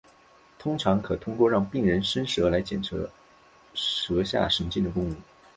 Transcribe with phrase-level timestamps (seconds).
[0.57, 2.97] 通常可通过让病人伸舌来检查
[3.75, 5.15] 舌下神经的功能。